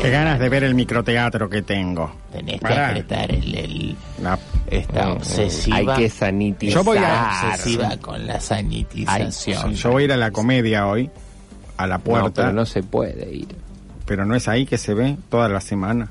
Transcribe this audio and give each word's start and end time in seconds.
Qué 0.00 0.10
ganas 0.10 0.38
de 0.38 0.48
ver 0.48 0.62
el 0.62 0.74
microteatro 0.74 1.50
que 1.50 1.62
tengo. 1.62 2.12
Tenés 2.32 2.60
que 2.60 2.72
apretar 2.72 3.30
el, 3.32 3.54
el- 3.54 3.96
La- 4.22 4.38
esta 4.70 5.12
obsesiva. 5.12 5.76
Hay 5.76 5.86
que 5.86 6.08
sanitizar. 6.08 6.74
Yo 6.76 6.84
voy 6.84 6.98
a- 6.98 7.50
obsesiva 7.52 7.96
con 7.96 8.24
la 8.26 8.40
sanitización. 8.40 9.72
Yo 9.74 9.90
voy 9.90 10.02
a 10.02 10.04
ir 10.06 10.12
a 10.12 10.16
la 10.16 10.30
comedia 10.30 10.86
hoy, 10.86 11.10
a 11.76 11.86
la 11.88 11.98
No, 11.98 12.04
puerta, 12.04 12.42
pero 12.42 12.52
no 12.52 12.64
se 12.64 12.82
puede 12.84 13.34
ir. 13.34 13.48
pero 14.06 14.24
no 14.24 14.36
es 14.36 14.46
ahí 14.46 14.66
que 14.66 14.78
se 14.78 14.94
ve 14.94 15.16
toda 15.30 15.48
la 15.48 15.60
semana. 15.60 16.08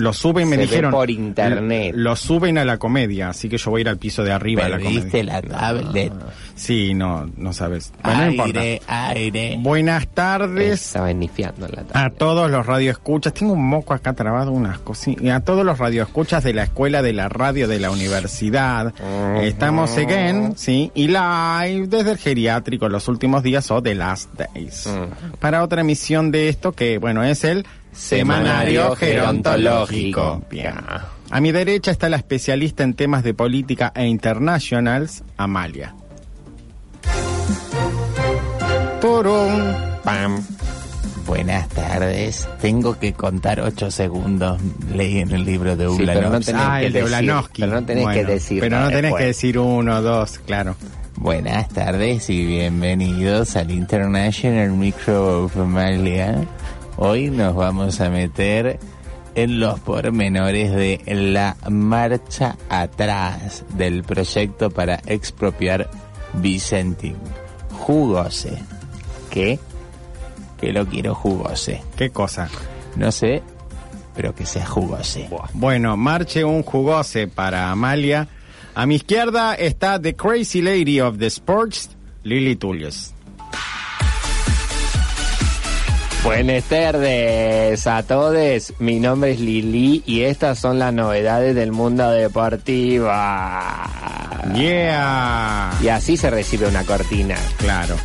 Lo 0.00 0.12
suben, 0.12 0.48
me 0.48 0.56
Se 0.56 0.62
ve 0.62 0.66
dijeron. 0.66 0.90
por 0.92 1.10
internet. 1.10 1.92
Lo 1.94 2.16
suben 2.16 2.58
a 2.58 2.64
la 2.64 2.78
comedia, 2.78 3.28
así 3.30 3.48
que 3.48 3.58
yo 3.58 3.70
voy 3.70 3.80
a 3.80 3.82
ir 3.82 3.88
al 3.88 3.98
piso 3.98 4.22
de 4.24 4.32
arriba 4.32 4.64
de 4.64 4.70
la 4.70 4.78
comedia. 4.80 5.24
la 5.24 5.42
tablet. 5.42 6.12
Sí, 6.54 6.94
no, 6.94 7.30
no 7.36 7.52
sabes. 7.52 7.92
Bueno, 8.02 8.24
no 8.24 8.30
importa. 8.30 8.60
aire, 8.60 8.82
aire. 8.86 9.56
Buenas 9.60 10.06
tardes 10.08 10.86
Estaba 10.86 11.10
la 11.12 11.80
a 11.80 11.84
tarde. 11.84 12.16
todos 12.18 12.50
los 12.50 12.66
radioescuchas. 12.66 13.32
Tengo 13.34 13.52
un 13.54 13.66
moco 13.66 13.94
acá 13.94 14.12
trabado, 14.12 14.52
unas 14.52 14.78
cositas. 14.78 15.24
A 15.30 15.40
todos 15.40 15.64
los 15.64 15.78
radioescuchas 15.78 16.44
de 16.44 16.52
la 16.52 16.64
escuela, 16.64 17.02
de 17.02 17.12
la 17.12 17.28
radio, 17.28 17.68
de 17.68 17.80
la 17.80 17.90
universidad. 17.90 18.92
Estamos 19.40 19.96
again, 19.96 20.54
sí, 20.56 20.90
y 20.94 21.08
live 21.08 21.86
desde 21.88 22.12
el 22.12 22.18
geriátrico 22.18 22.88
los 22.88 23.08
últimos 23.08 23.42
días 23.42 23.70
o 23.70 23.82
The 23.82 23.94
Last 23.94 24.30
Days. 24.34 24.88
Para 25.38 25.62
otra 25.62 25.80
emisión 25.80 26.30
de 26.30 26.48
esto 26.48 26.72
que, 26.72 26.98
bueno, 26.98 27.22
es 27.24 27.44
el 27.44 27.66
Semanario 27.92 28.94
Gerontológico. 28.96 30.42
Bien. 30.50 30.74
A 31.30 31.40
mi 31.40 31.52
derecha 31.52 31.90
está 31.90 32.08
la 32.08 32.16
especialista 32.16 32.82
en 32.82 32.94
temas 32.94 33.22
de 33.22 33.34
política 33.34 33.92
e 33.94 34.06
internationals, 34.06 35.22
Amalia. 35.36 35.94
Turum, 39.00 39.50
pam. 40.04 40.42
Buenas 41.26 41.68
tardes. 41.68 42.48
Tengo 42.60 42.98
que 42.98 43.12
contar 43.12 43.60
ocho 43.60 43.90
segundos. 43.90 44.60
Leí 44.92 45.18
en 45.20 45.30
el 45.30 45.44
libro 45.44 45.76
de 45.76 45.86
Sí, 45.88 46.02
Ulanovsky. 46.02 46.12
pero 46.18 46.30
no 46.30 46.40
tenés 46.40 46.62
Ah, 46.66 46.78
que 46.80 46.86
el 46.86 46.92
de 46.92 47.00
decir, 47.00 47.14
Ulanowski. 47.20 47.60
pero 47.62 47.72
no 47.72 47.84
tenés 47.86 48.08
que 48.08 48.24
decir 48.24 48.60
Pero 48.60 48.80
no 48.80 48.86
tenés 48.88 49.02
después. 49.02 49.20
que 49.20 49.26
decir 49.26 49.58
uno, 49.58 50.02
dos, 50.02 50.38
claro. 50.44 50.76
Buenas 51.16 51.68
tardes 51.68 52.28
y 52.30 52.44
bienvenidos 52.46 53.54
al 53.56 53.70
International 53.70 54.70
Micro 54.72 55.44
of 55.44 55.56
Amalia. 55.56 56.44
Hoy 57.02 57.30
nos 57.30 57.54
vamos 57.54 57.98
a 58.02 58.10
meter 58.10 58.78
en 59.34 59.58
los 59.58 59.80
pormenores 59.80 60.70
de 60.70 61.00
la 61.06 61.56
marcha 61.70 62.58
atrás 62.68 63.64
del 63.74 64.02
proyecto 64.04 64.68
para 64.68 65.00
expropiar 65.06 65.88
Vicentín. 66.34 67.16
Jugose. 67.72 68.58
¿Qué? 69.30 69.58
Que 70.60 70.74
lo 70.74 70.86
quiero 70.86 71.14
jugose. 71.14 71.82
¿Qué 71.96 72.10
cosa? 72.10 72.50
No 72.96 73.10
sé, 73.10 73.42
pero 74.14 74.34
que 74.34 74.44
sea 74.44 74.66
jugose. 74.66 75.26
Bueno, 75.54 75.96
marche 75.96 76.44
un 76.44 76.62
jugose 76.62 77.28
para 77.28 77.70
Amalia. 77.70 78.28
A 78.74 78.84
mi 78.84 78.96
izquierda 78.96 79.54
está 79.54 79.98
The 79.98 80.14
Crazy 80.14 80.60
Lady 80.60 81.00
of 81.00 81.16
the 81.16 81.28
Sports, 81.28 81.96
Lily 82.24 82.56
Tullius. 82.56 83.14
Buenas 86.22 86.64
tardes 86.64 87.86
a 87.86 88.02
todos. 88.02 88.74
Mi 88.78 89.00
nombre 89.00 89.32
es 89.32 89.40
Lili 89.40 90.02
y 90.04 90.22
estas 90.22 90.58
son 90.58 90.78
las 90.78 90.92
novedades 90.92 91.54
del 91.54 91.72
mundo 91.72 92.10
deportivo. 92.10 93.06
Yeah. 94.54 95.70
Y 95.82 95.88
así 95.88 96.18
se 96.18 96.28
recibe 96.28 96.68
una 96.68 96.84
cortina. 96.84 97.36
Claro. 97.56 97.96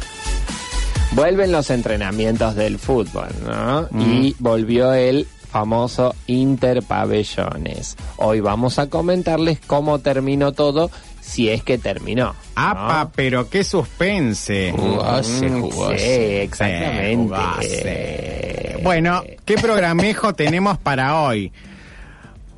Vuelven 1.11 1.51
los 1.51 1.69
entrenamientos 1.69 2.55
del 2.55 2.79
fútbol, 2.79 3.27
¿no? 3.45 3.87
Mm. 3.91 4.01
Y 4.01 4.35
volvió 4.39 4.93
el 4.93 5.27
famoso 5.49 6.15
Interpabellones. 6.27 7.97
Hoy 8.15 8.39
vamos 8.39 8.79
a 8.79 8.89
comentarles 8.89 9.59
cómo 9.65 9.99
terminó 9.99 10.53
todo, 10.53 10.89
si 11.25 11.49
es 11.49 11.63
que 11.63 11.77
terminó. 11.77 12.27
¿no? 12.27 12.35
Apa, 12.55 13.09
pero 13.15 13.49
qué 13.49 13.63
suspense. 13.63 14.71
Jugose, 14.75 15.49
Mm, 15.49 15.61
jugose. 15.61 15.97
Sí, 15.97 16.35
exactamente. 16.35 17.15
jugase. 17.15 18.77
Bueno, 18.83 19.23
¿qué 19.43 19.55
programejo 19.55 20.33
tenemos 20.35 20.77
para 20.77 21.21
hoy? 21.21 21.51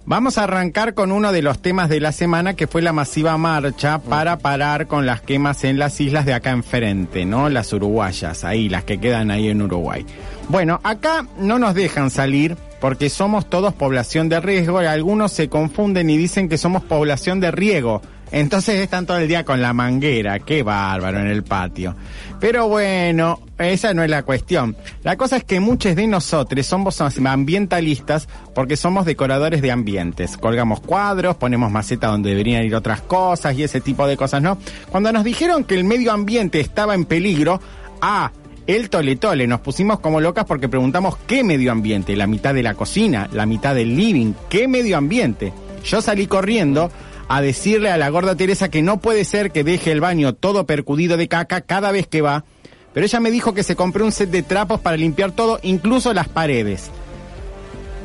Vamos 0.09 0.37
a 0.37 0.43
arrancar 0.45 0.93
con 0.93 1.11
uno 1.11 1.33
de 1.33 1.41
los 1.41 1.61
temas 1.61 1.89
de 1.89 1.99
la 1.99 2.13
semana 2.13 2.53
que 2.53 2.65
fue 2.67 2.81
la 2.81 2.93
masiva 2.93 3.37
marcha 3.37 3.99
para 3.99 4.37
parar 4.37 4.87
con 4.87 5.05
las 5.05 5.19
quemas 5.21 5.65
en 5.65 5.77
las 5.77 5.99
islas 5.99 6.25
de 6.25 6.33
acá 6.33 6.51
enfrente, 6.51 7.25
¿no? 7.25 7.49
Las 7.49 7.73
uruguayas, 7.73 8.45
ahí, 8.45 8.69
las 8.69 8.85
que 8.85 8.99
quedan 8.99 9.31
ahí 9.31 9.49
en 9.49 9.61
Uruguay. 9.61 10.05
Bueno, 10.47 10.79
acá 10.83 11.25
no 11.37 11.59
nos 11.59 11.73
dejan 11.75 12.09
salir 12.09 12.55
porque 12.79 13.09
somos 13.09 13.49
todos 13.49 13.73
población 13.73 14.29
de 14.29 14.39
riesgo 14.39 14.81
y 14.81 14.85
algunos 14.85 15.33
se 15.33 15.49
confunden 15.49 16.09
y 16.09 16.17
dicen 16.17 16.47
que 16.47 16.57
somos 16.57 16.83
población 16.83 17.41
de 17.41 17.51
riego. 17.51 18.01
Entonces 18.31 18.79
están 18.79 19.05
todo 19.05 19.17
el 19.17 19.27
día 19.27 19.45
con 19.45 19.61
la 19.61 19.73
manguera, 19.73 20.39
qué 20.39 20.63
bárbaro 20.63 21.19
en 21.19 21.27
el 21.27 21.43
patio. 21.43 21.95
Pero 22.39 22.67
bueno, 22.67 23.39
esa 23.57 23.93
no 23.93 24.03
es 24.03 24.09
la 24.09 24.23
cuestión. 24.23 24.75
La 25.03 25.15
cosa 25.15 25.37
es 25.37 25.43
que 25.43 25.59
muchos 25.59 25.95
de 25.95 26.07
nosotros 26.07 26.65
somos 26.65 27.01
ambientalistas 27.01 28.27
porque 28.53 28.75
somos 28.75 29.05
decoradores 29.05 29.61
de 29.61 29.71
ambientes. 29.71 30.37
Colgamos 30.37 30.81
cuadros, 30.81 31.35
ponemos 31.37 31.71
maceta 31.71 32.07
donde 32.07 32.29
deberían 32.31 32.63
ir 32.63 32.75
otras 32.75 33.01
cosas 33.01 33.57
y 33.57 33.63
ese 33.63 33.81
tipo 33.81 34.05
de 34.07 34.17
cosas, 34.17 34.41
¿no? 34.41 34.57
Cuando 34.89 35.11
nos 35.11 35.23
dijeron 35.23 35.63
que 35.63 35.75
el 35.75 35.83
medio 35.83 36.11
ambiente 36.11 36.59
estaba 36.59 36.93
en 36.93 37.05
peligro, 37.05 37.59
ah, 38.01 38.31
el 38.67 38.89
tole 38.89 39.15
tole, 39.15 39.47
nos 39.47 39.61
pusimos 39.61 39.99
como 40.01 40.19
locas 40.19 40.45
porque 40.45 40.67
preguntamos 40.67 41.17
qué 41.25 41.43
medio 41.43 41.71
ambiente, 41.71 42.15
la 42.17 42.27
mitad 42.27 42.53
de 42.53 42.63
la 42.63 42.73
cocina, 42.73 43.29
la 43.31 43.45
mitad 43.45 43.73
del 43.73 43.95
living, 43.95 44.33
qué 44.49 44.67
medio 44.67 44.97
ambiente. 44.97 45.53
Yo 45.85 46.01
salí 46.01 46.27
corriendo 46.27 46.91
a 47.27 47.41
decirle 47.41 47.89
a 47.89 47.97
la 47.97 48.09
gorda 48.09 48.35
Teresa 48.35 48.69
que 48.69 48.81
no 48.81 48.99
puede 48.99 49.25
ser 49.25 49.51
que 49.51 49.63
deje 49.63 49.91
el 49.91 50.01
baño 50.01 50.33
todo 50.33 50.65
percudido 50.65 51.17
de 51.17 51.27
caca 51.27 51.61
cada 51.61 51.91
vez 51.91 52.07
que 52.07 52.21
va, 52.21 52.45
pero 52.93 53.05
ella 53.05 53.19
me 53.19 53.31
dijo 53.31 53.53
que 53.53 53.63
se 53.63 53.75
compró 53.75 54.05
un 54.05 54.11
set 54.11 54.29
de 54.29 54.43
trapos 54.43 54.79
para 54.79 54.97
limpiar 54.97 55.31
todo, 55.31 55.59
incluso 55.61 56.13
las 56.13 56.27
paredes. 56.29 56.89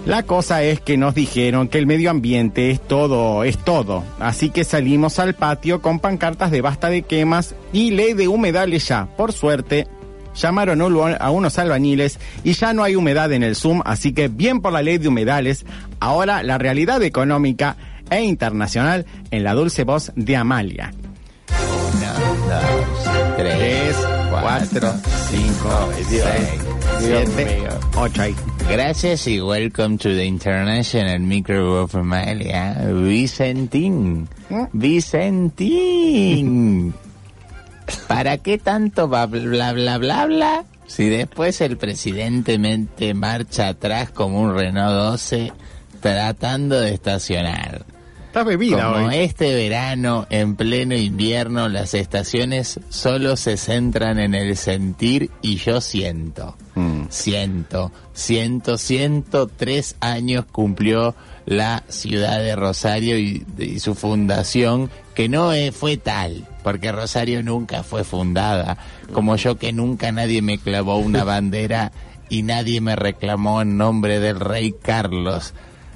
La 0.04 0.24
cosa 0.24 0.64
es 0.64 0.80
que 0.80 0.96
nos 0.96 1.14
dijeron 1.14 1.68
que 1.68 1.78
el 1.78 1.86
medio 1.86 2.10
ambiente 2.10 2.72
es 2.72 2.80
todo, 2.80 3.44
es 3.44 3.56
todo. 3.56 4.02
Así 4.18 4.50
que 4.50 4.64
salimos 4.64 5.20
al 5.20 5.34
patio 5.34 5.80
con 5.80 6.00
pancartas 6.00 6.50
de 6.50 6.60
basta 6.60 6.88
de 6.88 7.02
quemas 7.02 7.54
y 7.72 7.92
ley 7.92 8.12
de 8.12 8.26
humedales 8.26 8.88
ya. 8.88 9.06
Por 9.16 9.32
suerte, 9.32 9.86
llamaron 10.34 10.80
a 11.20 11.30
unos 11.30 11.58
albañiles 11.58 12.18
y 12.42 12.54
ya 12.54 12.72
no 12.72 12.82
hay 12.82 12.96
humedad 12.96 13.32
en 13.32 13.44
el 13.44 13.54
Zoom, 13.54 13.80
así 13.84 14.12
que 14.12 14.26
bien 14.26 14.60
por 14.60 14.72
la 14.72 14.82
ley 14.82 14.98
de 14.98 15.06
humedales. 15.06 15.64
Ahora 16.00 16.42
la 16.42 16.58
realidad 16.58 17.00
económica 17.04 17.76
e 18.12 18.22
internacional 18.22 19.06
en 19.30 19.44
la 19.44 19.54
dulce 19.54 19.84
voz 19.84 20.12
de 20.16 20.36
Amalia. 20.36 20.92
Uno, 21.48 22.12
dos, 22.48 23.06
tres, 23.36 23.96
cuatro, 24.30 24.92
cinco, 25.30 25.90
seis, 26.08 26.60
siete, 27.00 27.68
ocho 27.96 28.22
ahí. 28.22 28.34
Gracias 28.70 29.26
y 29.26 29.40
welcome 29.40 29.98
to 29.98 30.10
the 30.10 30.24
International 30.24 31.20
Micro 31.20 31.82
of 31.82 31.94
Amalia. 31.94 32.74
Vicentín. 32.92 34.28
Vicentín. 34.72 36.12
¿Para 38.08 38.38
qué 38.38 38.58
tanto 38.58 39.08
bla 39.08 39.26
bla 39.26 39.72
bla 39.72 39.98
bla 39.98 40.26
bla? 40.26 40.64
Si 40.86 41.08
después 41.08 41.60
el 41.60 41.76
presidente 41.78 42.58
mente 42.58 43.14
marcha 43.14 43.68
atrás 43.68 44.10
como 44.10 44.40
un 44.42 44.54
Renault 44.54 44.92
12 44.92 45.52
tratando 46.00 46.80
de 46.80 46.94
estacionar. 46.94 47.86
Estás 48.32 48.46
bebida 48.46 48.90
Como 48.90 49.08
hoy. 49.08 49.16
este 49.16 49.54
verano, 49.54 50.26
en 50.30 50.56
pleno 50.56 50.94
invierno, 50.94 51.68
las 51.68 51.92
estaciones 51.92 52.80
solo 52.88 53.36
se 53.36 53.58
centran 53.58 54.18
en 54.18 54.34
el 54.34 54.56
sentir 54.56 55.30
y 55.42 55.56
yo 55.56 55.82
siento. 55.82 56.56
Mm. 56.74 57.02
Siento, 57.10 57.92
siento, 58.14 58.78
siento. 58.78 59.48
Tres 59.48 59.96
años 60.00 60.46
cumplió 60.50 61.14
la 61.44 61.82
ciudad 61.88 62.38
de 62.38 62.56
Rosario 62.56 63.18
y, 63.18 63.44
y 63.58 63.80
su 63.80 63.94
fundación, 63.94 64.88
que 65.14 65.28
no 65.28 65.52
eh, 65.52 65.70
fue 65.70 65.98
tal, 65.98 66.48
porque 66.62 66.90
Rosario 66.90 67.42
nunca 67.42 67.82
fue 67.82 68.02
fundada. 68.02 68.78
Como 69.12 69.36
yo 69.36 69.58
que 69.58 69.74
nunca 69.74 70.10
nadie 70.10 70.40
me 70.40 70.56
clavó 70.56 70.96
una 70.96 71.22
bandera 71.24 71.92
y 72.30 72.44
nadie 72.44 72.80
me 72.80 72.96
reclamó 72.96 73.60
en 73.60 73.76
nombre 73.76 74.20
del 74.20 74.40
rey 74.40 74.72
Carlos. 74.82 75.52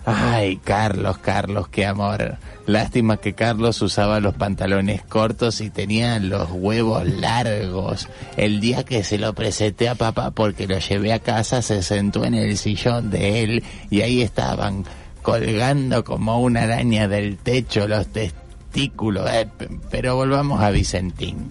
Ay, 0.09 0.59
Carlos, 0.63 1.19
Carlos, 1.19 1.67
qué 1.67 1.85
amor. 1.85 2.37
Lástima 2.65 3.17
que 3.17 3.33
Carlos 3.33 3.83
usaba 3.83 4.21
los 4.21 4.35
pantalones 4.35 5.03
cortos 5.03 5.61
y 5.61 5.69
tenía 5.69 6.21
los 6.21 6.49
huevos 6.53 7.05
largos. 7.05 8.09
El 8.37 8.61
día 8.61 8.85
que 8.85 9.03
se 9.03 9.19
lo 9.19 9.35
presenté 9.35 9.89
a 9.89 9.97
papá 9.97 10.31
porque 10.31 10.69
lo 10.69 10.79
llevé 10.79 11.13
a 11.13 11.19
casa, 11.19 11.61
se 11.61 11.83
sentó 11.83 12.25
en 12.25 12.35
el 12.35 12.57
sillón 12.57 13.11
de 13.11 13.43
él 13.43 13.65
y 13.91 14.03
ahí 14.03 14.23
estaban 14.23 14.85
colgando 15.23 16.05
como 16.05 16.41
una 16.41 16.63
araña 16.63 17.09
del 17.09 17.37
techo 17.37 17.89
los 17.89 18.07
testículos. 18.07 19.29
Eh, 19.29 19.49
pero 19.91 20.15
volvamos 20.15 20.63
a 20.63 20.71
Vicentín. 20.71 21.51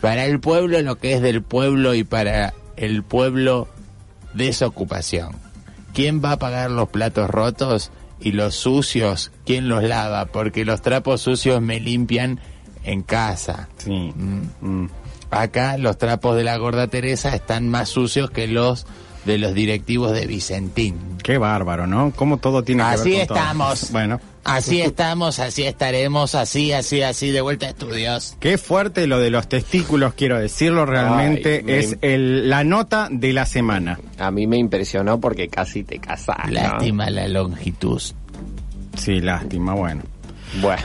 Para 0.00 0.24
el 0.24 0.40
pueblo 0.40 0.82
lo 0.82 0.98
que 0.98 1.14
es 1.14 1.22
del 1.22 1.42
pueblo 1.42 1.94
y 1.94 2.02
para 2.02 2.54
el 2.76 3.04
pueblo 3.04 3.68
desocupación. 4.34 5.47
¿Quién 5.92 6.22
va 6.24 6.32
a 6.32 6.38
pagar 6.38 6.70
los 6.70 6.88
platos 6.88 7.28
rotos 7.30 7.90
y 8.20 8.32
los 8.32 8.54
sucios? 8.54 9.32
¿Quién 9.44 9.68
los 9.68 9.82
lava? 9.82 10.26
Porque 10.26 10.64
los 10.64 10.82
trapos 10.82 11.20
sucios 11.20 11.60
me 11.60 11.80
limpian 11.80 12.40
en 12.84 13.02
casa. 13.02 13.68
Sí. 13.78 14.12
Mm. 14.14 14.86
Acá 15.30 15.76
los 15.76 15.98
trapos 15.98 16.36
de 16.36 16.44
la 16.44 16.56
gorda 16.56 16.88
Teresa 16.88 17.34
están 17.34 17.68
más 17.68 17.88
sucios 17.88 18.30
que 18.30 18.46
los 18.46 18.86
de 19.24 19.38
los 19.38 19.54
directivos 19.54 20.12
de 20.12 20.26
Vicentín. 20.26 20.96
Qué 21.22 21.36
bárbaro, 21.38 21.86
¿no? 21.86 22.12
Cómo 22.16 22.38
todo 22.38 22.62
tiene 22.62 22.82
que 22.82 22.88
Así 22.88 23.10
ver 23.10 23.18
con 23.20 23.26
todo. 23.28 23.38
estamos. 23.38 23.92
Bueno, 23.92 24.20
Así 24.44 24.80
estamos, 24.80 25.40
así 25.40 25.64
estaremos, 25.64 26.34
así, 26.34 26.72
así, 26.72 27.02
así, 27.02 27.30
de 27.30 27.42
vuelta 27.42 27.66
a 27.66 27.68
estudios. 27.70 28.34
qué 28.40 28.56
fuerte 28.56 29.06
lo 29.06 29.18
de 29.18 29.30
los 29.30 29.46
testículos, 29.46 30.14
quiero 30.14 30.38
decirlo, 30.38 30.86
realmente 30.86 31.56
Ay, 31.58 31.62
me- 31.64 31.78
es 31.78 31.98
el, 32.00 32.48
la 32.48 32.64
nota 32.64 33.08
de 33.10 33.34
la 33.34 33.44
semana. 33.44 34.00
A 34.18 34.30
mí 34.30 34.46
me 34.46 34.56
impresionó 34.56 35.20
porque 35.20 35.48
casi 35.48 35.84
te 35.84 35.98
casás. 35.98 36.46
¿no? 36.46 36.52
Lástima 36.52 37.10
la 37.10 37.28
longitud. 37.28 38.00
Sí, 38.96 39.20
lástima, 39.20 39.74
bueno. 39.74 40.02
Bueno, 40.62 40.82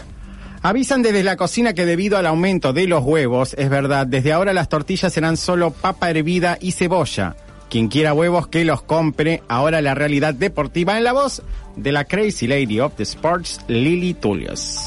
Avisan 0.62 1.02
desde 1.02 1.24
la 1.24 1.36
cocina 1.38 1.74
que 1.74 1.86
debido 1.86 2.18
al 2.18 2.26
aumento 2.26 2.72
de 2.74 2.88
los 2.88 3.04
huevos, 3.04 3.54
es 3.58 3.70
verdad, 3.70 4.08
desde 4.08 4.32
ahora 4.34 4.54
las 4.54 4.68
tortillas 4.70 5.12
serán 5.14 5.36
solo 5.38 5.72
papa 5.72 6.10
hervida 6.10 6.58
y 6.60 6.72
cebolla. 6.72 7.36
Quien 7.74 7.88
quiera 7.88 8.14
huevos 8.14 8.46
que 8.50 8.66
los 8.66 8.84
compre. 8.84 9.42
Ahora 9.48 9.82
la 9.82 9.96
realidad 9.96 10.36
deportiva 10.36 10.96
en 10.96 11.04
la 11.04 11.12
voz 11.12 11.42
de 11.76 11.92
la 11.92 12.06
Crazy 12.06 12.46
Lady 12.46 12.80
of 12.80 12.94
the 12.98 13.02
Sports, 13.02 13.62
Lily 13.68 14.14
Tullius. 14.14 14.78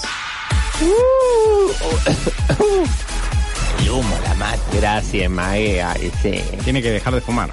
El 3.80 3.90
humo, 3.90 4.16
la 4.22 4.34
mata. 4.34 4.60
gracias, 4.72 5.28
Mae. 5.28 5.82
Ay, 5.82 6.12
sí. 6.22 6.40
Tiene 6.62 6.80
que 6.80 6.92
dejar 6.92 7.12
de 7.12 7.20
fumar. 7.22 7.50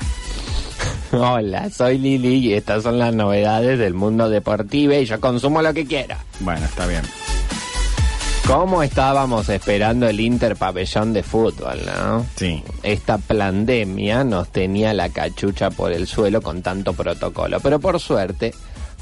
Hola, 1.12 1.68
soy 1.72 1.98
Lili 1.98 2.36
y 2.36 2.54
estas 2.54 2.84
son 2.84 3.00
las 3.00 3.16
novedades 3.16 3.80
del 3.80 3.96
mundo 3.96 4.30
deportivo 4.30 4.94
y 4.94 5.06
yo 5.06 5.20
consumo 5.20 5.64
lo 5.64 5.74
que 5.74 5.88
quiera. 5.88 6.20
Bueno, 6.42 6.64
está 6.64 6.86
bien. 6.86 7.02
¿Cómo 8.48 8.84
estábamos 8.84 9.48
esperando 9.48 10.08
el 10.08 10.20
Inter 10.20 10.58
Pabellón 10.58 11.14
de 11.14 11.24
fútbol, 11.24 11.80
no? 11.86 12.26
Sí. 12.36 12.62
Esta 12.84 13.18
pandemia 13.18 14.24
nos 14.26 14.50
tenía 14.50 14.94
la 14.94 15.10
cachucha 15.10 15.70
por 15.70 15.94
el 15.94 16.08
suelo 16.08 16.42
con 16.42 16.62
tanto 16.62 16.94
protocolo, 16.94 17.60
pero 17.62 17.80
por 17.80 18.00
suerte 18.00 18.54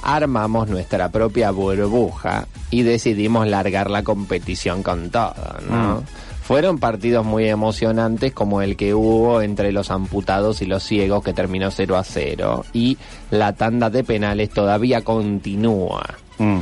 armamos 0.04 0.70
nuestra 0.70 1.10
propia 1.10 1.52
burbuja 1.52 2.48
y 2.70 2.84
decidimos 2.84 3.48
largar 3.48 3.90
la 3.90 4.04
competición 4.04 4.84
con 4.84 5.10
todo, 5.10 5.34
¿no? 5.70 6.02
Mm. 6.02 6.04
Fueron 6.44 6.80
partidos 6.80 7.26
muy 7.26 7.48
emocionantes 7.48 8.34
como 8.34 8.62
el 8.62 8.76
que 8.76 8.94
hubo 8.94 9.42
entre 9.42 9.72
los 9.72 9.90
amputados 9.90 10.62
y 10.62 10.66
los 10.66 10.84
ciegos 10.84 11.24
que 11.24 11.34
terminó 11.34 11.72
0 11.72 11.98
a 11.98 12.04
0 12.04 12.66
y 12.74 12.98
la 13.30 13.54
tanda 13.54 13.90
de 13.90 14.04
penales 14.04 14.50
todavía 14.50 15.02
continúa. 15.02 16.04
Mm. 16.38 16.60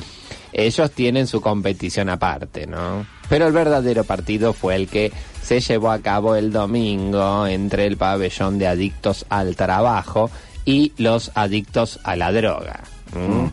Ellos 0.53 0.91
tienen 0.91 1.27
su 1.27 1.41
competición 1.41 2.09
aparte, 2.09 2.67
¿no? 2.67 3.05
Pero 3.29 3.47
el 3.47 3.53
verdadero 3.53 4.03
partido 4.03 4.53
fue 4.53 4.75
el 4.75 4.87
que 4.87 5.11
se 5.41 5.59
llevó 5.59 5.91
a 5.91 5.99
cabo 5.99 6.35
el 6.35 6.51
domingo 6.51 7.47
entre 7.47 7.85
el 7.85 7.97
pabellón 7.97 8.57
de 8.57 8.67
adictos 8.67 9.25
al 9.29 9.55
trabajo 9.55 10.29
y 10.65 10.93
los 10.97 11.31
adictos 11.35 11.99
a 12.03 12.15
la 12.15 12.31
droga. 12.31 12.81
¿m? 13.15 13.51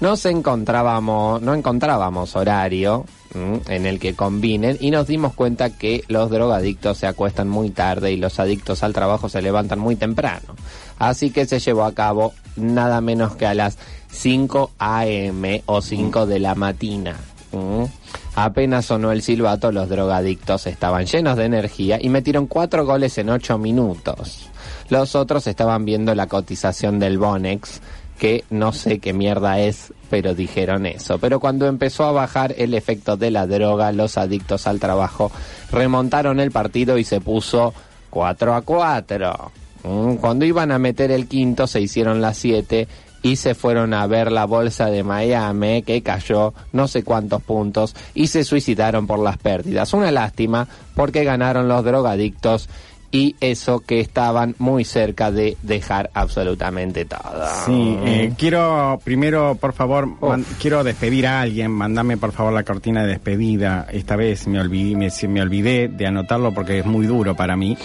Nos 0.00 0.24
encontrábamos, 0.24 1.42
no 1.42 1.54
encontrábamos 1.54 2.34
horario 2.34 3.04
en 3.34 3.86
el 3.86 3.98
que 3.98 4.14
combinen 4.14 4.78
y 4.80 4.90
nos 4.90 5.06
dimos 5.06 5.34
cuenta 5.34 5.70
que 5.70 6.02
los 6.08 6.30
drogadictos 6.30 6.98
se 6.98 7.06
acuestan 7.06 7.48
muy 7.48 7.70
tarde 7.70 8.10
y 8.10 8.16
los 8.16 8.40
adictos 8.40 8.82
al 8.82 8.94
trabajo 8.94 9.28
se 9.28 9.42
levantan 9.42 9.78
muy 9.78 9.96
temprano. 9.96 10.54
Así 10.98 11.30
que 11.30 11.46
se 11.46 11.60
llevó 11.60 11.84
a 11.84 11.92
cabo 11.92 12.32
nada 12.60 13.00
menos 13.00 13.36
que 13.36 13.46
a 13.46 13.54
las 13.54 13.78
5 14.10 14.72
a.m. 14.78 15.62
o 15.66 15.82
5 15.82 16.26
de 16.26 16.38
la 16.38 16.54
mañana. 16.54 17.16
¿m? 17.52 17.88
Apenas 18.34 18.86
sonó 18.86 19.12
el 19.12 19.22
silbato, 19.22 19.72
los 19.72 19.88
drogadictos 19.88 20.66
estaban 20.66 21.06
llenos 21.06 21.36
de 21.36 21.44
energía 21.44 21.98
y 22.00 22.08
metieron 22.08 22.46
cuatro 22.46 22.86
goles 22.86 23.18
en 23.18 23.28
ocho 23.28 23.58
minutos. 23.58 24.48
Los 24.88 25.14
otros 25.14 25.46
estaban 25.46 25.84
viendo 25.84 26.14
la 26.14 26.26
cotización 26.26 26.98
del 26.98 27.18
Bonex, 27.18 27.80
que 28.18 28.44
no 28.50 28.72
sé 28.72 28.98
qué 28.98 29.12
mierda 29.12 29.58
es, 29.58 29.92
pero 30.10 30.34
dijeron 30.34 30.86
eso. 30.86 31.18
Pero 31.18 31.40
cuando 31.40 31.66
empezó 31.66 32.04
a 32.04 32.12
bajar 32.12 32.54
el 32.56 32.74
efecto 32.74 33.16
de 33.16 33.30
la 33.30 33.46
droga, 33.46 33.92
los 33.92 34.18
adictos 34.18 34.66
al 34.66 34.78
trabajo 34.78 35.32
remontaron 35.72 36.38
el 36.38 36.50
partido 36.50 36.98
y 36.98 37.04
se 37.04 37.20
puso 37.20 37.74
4 38.10 38.54
a 38.54 38.62
4. 38.62 39.52
Mm, 39.84 40.14
Cuando 40.16 40.44
iban 40.44 40.72
a 40.72 40.78
meter 40.78 41.10
el 41.10 41.26
quinto, 41.26 41.66
se 41.66 41.80
hicieron 41.80 42.20
las 42.20 42.36
7 42.38 42.86
y 43.22 43.36
se 43.36 43.54
fueron 43.54 43.92
a 43.92 44.06
ver 44.06 44.32
la 44.32 44.46
bolsa 44.46 44.86
de 44.86 45.02
Miami 45.02 45.82
que 45.82 46.02
cayó 46.02 46.54
no 46.72 46.88
sé 46.88 47.02
cuántos 47.02 47.42
puntos 47.42 47.94
y 48.14 48.28
se 48.28 48.44
suicidaron 48.44 49.06
por 49.06 49.18
las 49.18 49.36
pérdidas. 49.36 49.92
Una 49.92 50.10
lástima 50.10 50.66
porque 50.94 51.24
ganaron 51.24 51.68
los 51.68 51.84
drogadictos 51.84 52.68
y 53.12 53.34
eso 53.40 53.80
que 53.80 53.98
estaban 54.00 54.54
muy 54.58 54.84
cerca 54.84 55.32
de 55.32 55.56
dejar 55.62 56.10
absolutamente 56.14 57.04
todo. 57.04 57.44
Sí, 57.66 57.98
eh, 58.04 58.32
quiero 58.38 59.00
primero, 59.04 59.56
por 59.60 59.72
favor, 59.72 60.06
man- 60.20 60.46
quiero 60.60 60.84
despedir 60.84 61.26
a 61.26 61.40
alguien. 61.40 61.72
Mándame, 61.72 62.16
por 62.16 62.30
favor, 62.32 62.52
la 62.52 62.62
cortina 62.62 63.02
de 63.02 63.08
despedida. 63.08 63.86
Esta 63.92 64.14
vez 64.16 64.46
me 64.46 64.60
olvidé, 64.60 64.96
me, 64.96 65.10
me 65.28 65.42
olvidé 65.42 65.88
de 65.88 66.06
anotarlo 66.06 66.54
porque 66.54 66.78
es 66.78 66.86
muy 66.86 67.04
duro 67.06 67.34
para 67.34 67.56
mí. 67.56 67.76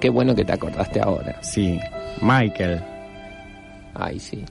Qué 0.00 0.08
bueno 0.10 0.34
que 0.34 0.44
te 0.44 0.52
acordaste 0.52 1.00
ahora. 1.00 1.42
Sí, 1.42 1.80
Michael. 2.20 2.82
Ay, 3.94 4.20
sí. 4.20 4.44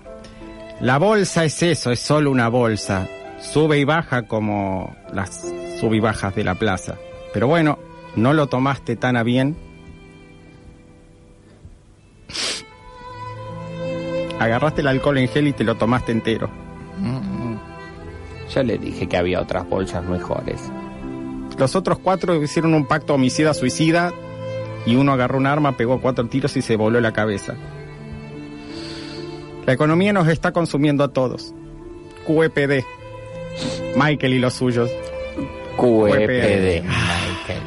La 0.81 0.97
bolsa 0.97 1.45
es 1.45 1.61
eso, 1.63 1.91
es 1.91 1.99
solo 1.99 2.31
una 2.31 2.49
bolsa. 2.49 3.07
Sube 3.39 3.77
y 3.77 3.83
baja 3.83 4.23
como 4.23 4.95
las 5.13 5.53
sub 5.79 5.93
y 5.93 5.99
bajas 5.99 6.35
de 6.35 6.43
la 6.43 6.55
plaza. 6.55 6.95
Pero 7.33 7.47
bueno, 7.47 7.77
no 8.15 8.33
lo 8.33 8.47
tomaste 8.47 8.95
tan 8.95 9.17
a 9.17 9.23
bien. 9.23 9.55
Agarraste 14.39 14.81
el 14.81 14.87
alcohol 14.87 15.17
en 15.17 15.27
gel 15.27 15.47
y 15.47 15.53
te 15.53 15.63
lo 15.63 15.75
tomaste 15.75 16.11
entero. 16.11 16.49
Yo 18.53 18.63
le 18.63 18.77
dije 18.77 19.07
que 19.07 19.17
había 19.17 19.41
otras 19.41 19.67
bolsas 19.69 20.03
mejores. 20.05 20.61
Los 21.57 21.75
otros 21.75 21.99
cuatro 21.99 22.41
hicieron 22.41 22.73
un 22.73 22.85
pacto 22.85 23.13
homicida-suicida 23.15 24.13
y 24.85 24.95
uno 24.95 25.13
agarró 25.13 25.37
un 25.37 25.47
arma, 25.47 25.77
pegó 25.77 25.99
cuatro 25.99 26.27
tiros 26.27 26.55
y 26.57 26.61
se 26.61 26.75
voló 26.75 26.99
la 27.01 27.11
cabeza. 27.11 27.55
La 29.65 29.73
economía 29.73 30.13
nos 30.13 30.27
está 30.27 30.51
consumiendo 30.51 31.03
a 31.03 31.07
todos. 31.07 31.53
QEPD. 32.27 32.83
Michael 33.95 34.33
y 34.33 34.39
los 34.39 34.53
suyos. 34.53 34.89
QEPD. 35.77 36.83
Michael. 36.83 37.63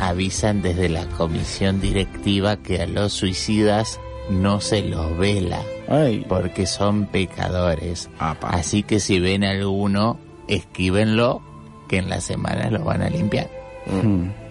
Avisan 0.00 0.62
desde 0.62 0.88
la 0.88 1.06
comisión 1.06 1.80
directiva 1.80 2.56
que 2.56 2.82
a 2.82 2.86
los 2.86 3.12
suicidas 3.12 4.00
no 4.30 4.60
se 4.60 4.82
los 4.82 5.16
vela 5.18 5.60
Ay. 5.88 6.24
porque 6.28 6.66
son 6.66 7.06
pecadores. 7.06 8.08
Apa. 8.18 8.50
Así 8.50 8.82
que 8.82 9.00
si 9.00 9.18
ven 9.18 9.44
alguno, 9.44 10.18
esquívenlo 10.48 11.42
que 11.88 11.98
en 11.98 12.08
la 12.08 12.20
semana 12.20 12.70
los 12.70 12.84
van 12.84 13.02
a 13.02 13.10
limpiar. 13.10 13.50
Mm. 13.86 14.41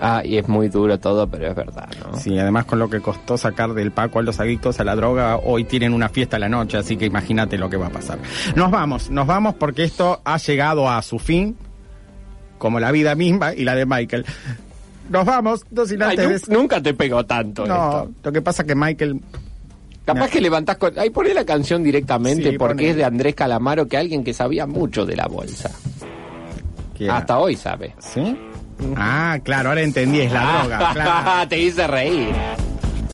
Ah, 0.00 0.22
y 0.24 0.36
es 0.36 0.46
muy 0.48 0.68
duro 0.68 0.98
todo, 0.98 1.26
pero 1.26 1.48
es 1.48 1.54
verdad, 1.54 1.88
¿no? 2.04 2.18
Sí, 2.18 2.38
además 2.38 2.66
con 2.66 2.78
lo 2.78 2.90
que 2.90 3.00
costó 3.00 3.38
sacar 3.38 3.72
del 3.72 3.92
Paco 3.92 4.18
a 4.18 4.22
los 4.22 4.38
adictos 4.40 4.78
a 4.80 4.84
la 4.84 4.94
droga, 4.94 5.36
hoy 5.38 5.64
tienen 5.64 5.94
una 5.94 6.08
fiesta 6.10 6.36
a 6.36 6.40
la 6.40 6.48
noche, 6.48 6.76
así 6.76 6.96
que 6.96 7.06
imagínate 7.06 7.56
lo 7.56 7.70
que 7.70 7.76
va 7.78 7.86
a 7.86 7.90
pasar. 7.90 8.18
Nos 8.54 8.70
vamos, 8.70 9.08
nos 9.10 9.26
vamos 9.26 9.54
porque 9.54 9.84
esto 9.84 10.20
ha 10.24 10.36
llegado 10.36 10.90
a 10.90 11.00
su 11.02 11.18
fin, 11.18 11.56
como 12.58 12.78
la 12.80 12.90
vida 12.92 13.14
misma 13.14 13.54
y 13.54 13.64
la 13.64 13.74
de 13.74 13.86
Michael. 13.86 14.24
Nos 15.08 15.24
vamos, 15.24 15.64
no 15.70 15.86
sin 15.86 16.02
Ay, 16.02 16.16
antes... 16.18 16.48
nu- 16.48 16.58
nunca 16.58 16.82
te 16.82 16.92
pegó 16.92 17.24
tanto 17.24 17.64
No, 17.66 17.74
esto. 18.04 18.10
lo 18.24 18.32
que 18.32 18.42
pasa 18.42 18.64
que 18.64 18.74
Michael... 18.74 19.20
Capaz 20.04 20.30
que 20.30 20.40
levantás 20.40 20.76
con... 20.76 20.96
Ay, 20.98 21.10
poné 21.10 21.32
la 21.34 21.44
canción 21.44 21.82
directamente 21.82 22.50
Sí, 22.50 22.58
porque 22.58 22.90
es 22.90 22.96
de 22.96 23.04
Andrés 23.04 23.34
Calamaro, 23.34 23.88
que 23.88 23.96
alguien 23.96 24.22
que 24.22 24.32
sabía 24.34 24.64
mucho 24.66 25.04
de 25.06 25.16
la 25.16 25.26
bolsa. 25.26 25.70
Hasta 27.10 27.38
hoy 27.38 27.56
sabe. 27.56 27.94
¿Sí? 27.98 28.36
Ah, 28.96 29.38
claro, 29.42 29.70
ahora 29.70 29.82
entendí, 29.82 30.20
es 30.20 30.32
la 30.32 30.40
droga, 30.60 30.92
claro. 30.92 31.48
te 31.48 31.58
hice 31.58 31.86
reír. 31.86 32.34